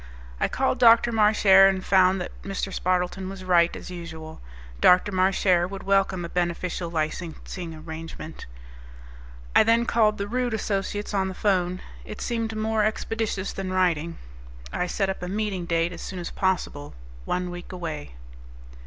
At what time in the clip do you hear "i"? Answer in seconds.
0.39-0.47, 9.55-9.61, 14.73-14.87